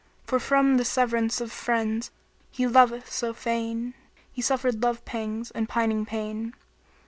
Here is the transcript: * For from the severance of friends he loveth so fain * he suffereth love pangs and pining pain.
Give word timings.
* 0.15 0.23
For 0.25 0.39
from 0.39 0.77
the 0.77 0.83
severance 0.83 1.39
of 1.41 1.51
friends 1.51 2.09
he 2.49 2.65
loveth 2.65 3.11
so 3.13 3.33
fain 3.35 3.93
* 4.13 4.31
he 4.33 4.41
suffereth 4.41 4.81
love 4.81 5.05
pangs 5.05 5.51
and 5.51 5.69
pining 5.69 6.07
pain. 6.07 6.55